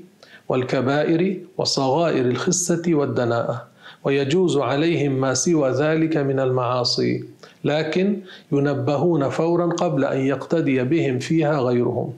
[0.48, 3.66] والكبائر وصغائر الخسه والدناءة.
[4.04, 7.24] ويجوز عليهم ما سوى ذلك من المعاصي
[7.64, 8.20] لكن
[8.52, 12.12] ينبهون فورا قبل أن يقتدي بهم فيها غيرهم.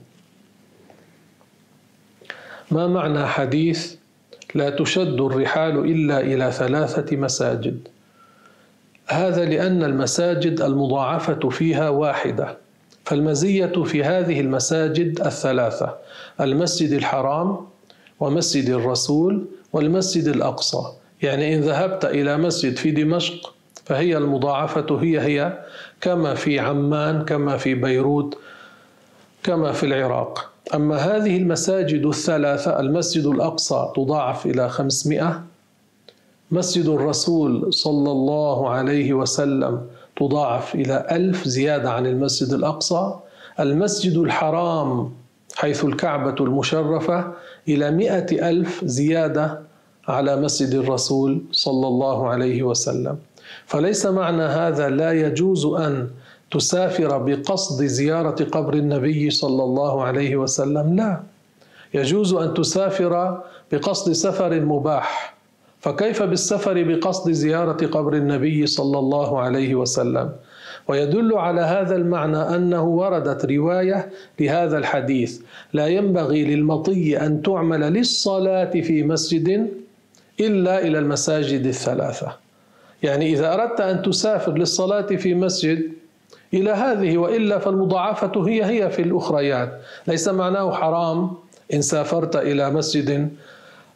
[2.71, 3.95] ما معنى حديث
[4.55, 7.87] لا تشد الرحال إلا إلى ثلاثة مساجد.
[9.07, 12.57] هذا لأن المساجد المضاعفة فيها واحدة
[13.05, 15.95] فالمزية في هذه المساجد الثلاثة
[16.41, 17.57] المسجد الحرام
[18.19, 20.83] ومسجد الرسول والمسجد الأقصى.
[21.21, 23.53] يعني إن ذهبت إلى مسجد في دمشق
[23.85, 25.59] فهي المضاعفة هي هي
[26.01, 28.37] كما في عمان كما في بيروت
[29.43, 30.52] كما في العراق.
[30.73, 35.43] أما هذه المساجد الثلاثة المسجد الأقصى تضاعف إلى خمسمائة
[36.51, 39.81] مسجد الرسول صلى الله عليه وسلم
[40.15, 43.13] تضاعف إلى ألف زيادة عن المسجد الأقصى
[43.59, 45.11] المسجد الحرام
[45.55, 47.31] حيث الكعبة المشرفة
[47.67, 49.59] إلى مئة ألف زيادة
[50.07, 53.17] على مسجد الرسول صلى الله عليه وسلم.
[53.65, 56.09] فليس معنى هذا لا يجوز أن
[56.53, 61.23] تسافر بقصد زيارة قبر النبي صلى الله عليه وسلم؟ لا.
[61.93, 63.41] يجوز أن تسافر
[63.71, 65.33] بقصد سفر مباح.
[65.79, 70.29] فكيف بالسفر بقصد زيارة قبر النبي صلى الله عليه وسلم؟
[70.87, 75.41] ويدل على هذا المعنى أنه وردت رواية لهذا الحديث.
[75.73, 79.69] لا ينبغي للمطي أن تعمل للصلاة في مسجد
[80.39, 82.35] إلا إلى المساجد الثلاثة.
[83.03, 86.02] يعني إذا أردت أن تسافر للصلاة في مسجد
[86.53, 89.81] إلى هذه وإلا فالمضاعفة هي هي في الأخريات.
[90.07, 91.31] ليس معناه حرام
[91.73, 93.29] إن سافرت إلى مسجد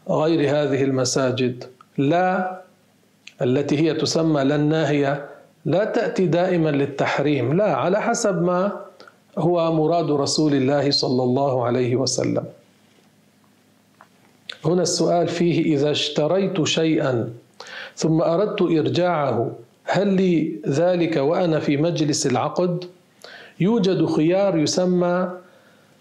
[0.09, 1.63] غير هذه المساجد.
[1.97, 2.61] لا
[3.41, 5.25] التي هي تسمى لا الناهية
[5.65, 7.53] لا تأتي دائما للتحريم.
[7.57, 8.71] لا على حسب ما
[9.37, 12.43] هو مراد رسول الله صلى الله عليه وسلم.
[14.65, 17.29] هنا السؤال فيه إذا اشتريت شيئا
[17.95, 19.51] ثم أردت إرجاعه
[19.89, 22.83] هل لي ذلك وأنا في مجلس العقد؟
[23.59, 25.29] يوجد خيار يسمى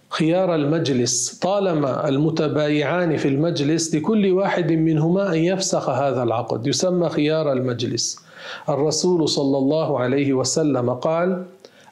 [0.08, 1.38] خيار المجلس.
[1.38, 6.66] طالما المتبايعان في المجلس لكل واحد منهما أن يفسخ هذا العقد.
[6.66, 8.18] يسمى خيار المجلس.
[8.68, 11.44] الرسول صلى الله عليه وسلم قال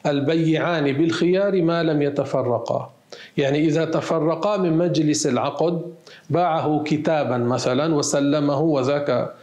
[0.05, 2.91] البيعان بالخيار ما لم يتفرقا.
[3.37, 5.81] يعني إذا تفرقا من مجلس العقد
[6.29, 9.33] باعه كتابا مثلا وسلمه وذاك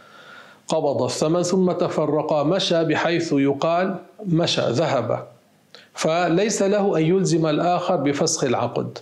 [0.67, 3.95] قبض الثمن ثم تفرقا مشى بحيث يقال
[4.27, 5.27] مشى ذهب.
[5.93, 8.97] فليس له أن يلزم الآخر بفسخ العقد.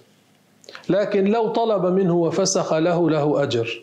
[0.89, 3.81] لكن لو طلب منه وفسخ له له أجر.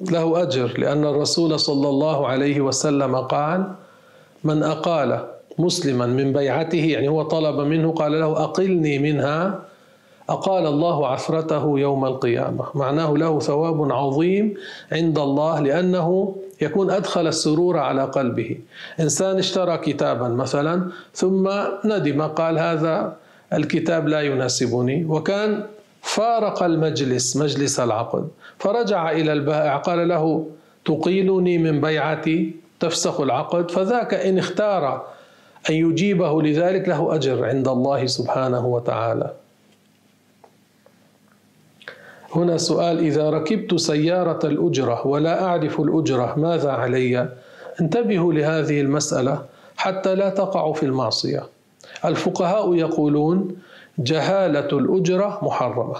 [0.00, 3.64] له أجر لأن الرسول صلى الله عليه وسلم قال
[4.44, 5.26] من أقال
[5.58, 9.60] مسلما من بيعته يعني هو طلب منه قال له أقلني منها
[10.28, 12.64] أقال الله عثرته يوم القيامة.
[12.74, 14.54] معناه له ثواب عظيم
[14.92, 18.58] عند الله لأنه يكون أدخل السرور على قلبه.
[19.00, 21.50] إنسان اشترى كتابا مثلا ثم
[21.84, 23.16] ندم قال هذا
[23.52, 25.04] الكتاب لا يناسبني.
[25.04, 25.62] وكان
[26.02, 28.28] فارق المجلس مجلس العقد.
[28.58, 30.46] فرجع إلى البائع قال له
[30.84, 33.70] تقيلني من بيعتي تفسخ العقد.
[33.70, 35.06] فذاك إن اختار
[35.70, 39.43] أن يجيبه لذلك له أجر عند الله سبحانه وتعالى.
[42.34, 47.28] هنا سؤال إذا ركبت سيارة الأجرة ولا أعرف الأجرة ماذا علي؟
[47.80, 49.42] انتبهوا لهذه المسألة
[49.76, 51.42] حتى لا تقعوا في المعصية.
[52.04, 53.56] الفقهاء يقولون
[53.98, 55.96] جهالة الأجرة محرمة.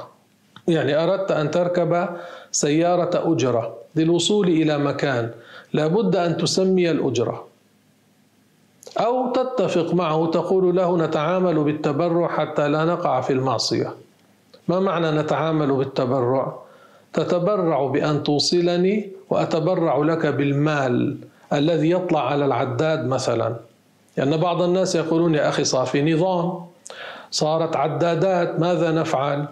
[0.68, 2.09] يعني أردت أن تركب
[2.53, 5.30] سيارة أجرة للوصول إلى مكان
[5.72, 7.45] لابد أن تسمي الأجرة.
[8.99, 13.95] أو تتفق معه تقول له نتعامل بالتبرع حتى لا نقع في المعصية.
[14.69, 16.59] ما معنى نتعامل بالتبرع؟
[17.12, 21.17] تتبرع بأن توصلني وأتبرع لك بالمال
[21.53, 23.57] الذي يطلع على العداد مثلا.
[24.17, 26.67] لأن يعني بعض الناس يقولون يا أخي صار في نظام
[27.31, 29.47] صارت عدادات ماذا نفعل؟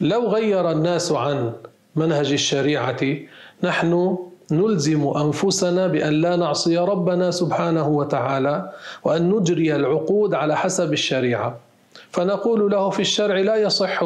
[0.00, 1.52] لو غير الناس عن
[1.96, 3.16] منهج الشريعة
[3.62, 4.18] نحن
[4.50, 8.72] نلزم أنفسنا بأن لا نعصي ربنا سبحانه وتعالى
[9.04, 11.65] وأن نجري العقود على حسب الشريعة.
[12.10, 14.04] فنقول له في الشرع لا يصح.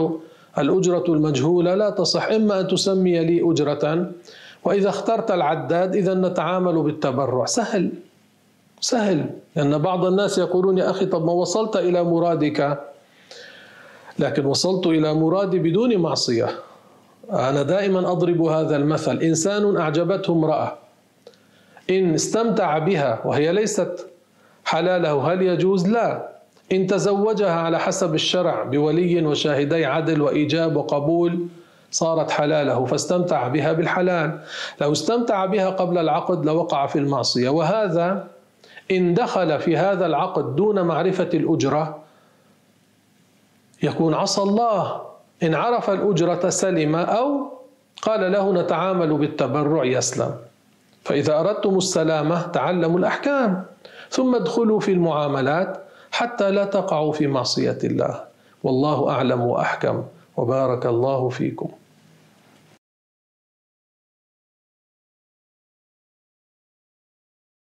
[0.58, 2.26] الأجرة المجهولة لا تصح.
[2.26, 4.10] إما أن تسمي لي أجرة
[4.64, 7.44] وإذا اخترت العداد إذا نتعامل بالتبرع.
[7.44, 7.90] سهل
[8.80, 9.30] سهل.
[9.56, 12.78] لأن بعض الناس يقولون يا أخي طب ما وصلت إلى مرادك.
[14.18, 16.48] لكن وصلت إلى مرادي بدون معصية.
[17.32, 19.18] أنا دائما أضرب هذا المثل.
[19.18, 20.78] إنسان أعجبته امرأة.
[21.90, 24.06] إن استمتع بها وهي ليست
[24.64, 26.39] حلاله هل يجوز؟ لا.
[26.72, 31.46] إن تزوجها على حسب الشرع بولي وشاهدي عدل وإيجاب وقبول
[31.90, 34.40] صارت حلاله فاستمتع بها بالحلال.
[34.80, 37.48] لو استمتع بها قبل العقد لوقع في المعصية.
[37.48, 38.26] وهذا
[38.90, 41.98] إن دخل في هذا العقد دون معرفة الأجرة
[43.82, 45.00] يكون عصى الله.
[45.42, 47.52] إن عرف الأجرة سلم أو
[48.02, 50.34] قال له نتعامل بالتبرع يسلم.
[51.04, 53.64] فإذا أردتم السلامة تعلموا الأحكام.
[54.10, 55.89] ثم ادخلوا في المعاملات.
[56.10, 58.24] حتى لا تقعوا في معصية الله.
[58.62, 60.02] والله أعلم وأحكم.
[60.36, 61.68] وبارك الله فيكم.